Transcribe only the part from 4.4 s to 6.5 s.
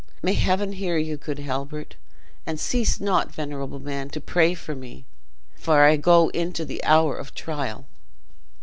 for me; for I go